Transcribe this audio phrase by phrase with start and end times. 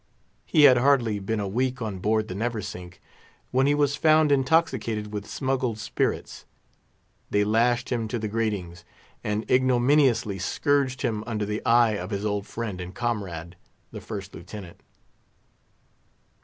[0.47, 2.99] He had hardly been a week on board the Neversink,
[3.51, 6.43] when he was found intoxicated with smuggled spirits.
[7.29, 8.83] They lashed him to the gratings,
[9.23, 13.57] and ignominiously scourged him under the eye of his old friend and comrade,
[13.91, 14.81] the First Lieutenant.